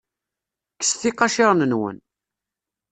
[0.75, 1.97] Kkset iqaciren-nwen.